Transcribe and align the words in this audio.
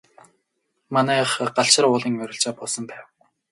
Манайх 0.93 1.29
Галшар 1.55 1.85
уулын 1.87 2.19
ойролцоо 2.23 2.53
буусан 2.57 2.83
байв. 2.89 3.05